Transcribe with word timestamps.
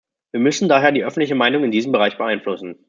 Wir 0.31 0.39
müssen 0.39 0.67
daher 0.67 0.91
die 0.91 1.03
öffentliche 1.03 1.35
Meinung 1.35 1.63
in 1.63 1.69
diesem 1.69 1.91
Bereich 1.91 2.17
beeinflussen. 2.17 2.79